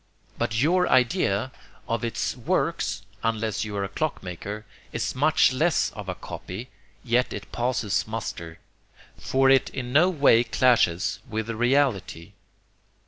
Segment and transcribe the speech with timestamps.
[0.35, 1.51] But your idea
[1.87, 6.69] of its 'works' (unless you are a clock maker) is much less of a copy,
[7.03, 8.57] yet it passes muster,
[9.15, 12.31] for it in no way clashes with the reality.